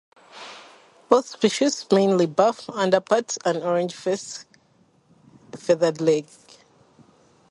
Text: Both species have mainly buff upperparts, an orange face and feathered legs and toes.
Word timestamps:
Both 1.09 1.27
species 1.27 1.81
have 1.83 1.91
mainly 1.91 2.25
buff 2.25 2.65
upperparts, 2.65 3.37
an 3.45 3.61
orange 3.61 3.93
face 3.93 4.45
and 5.51 5.61
feathered 5.61 6.01
legs 6.01 6.39
and 6.47 6.47
toes. 6.47 6.57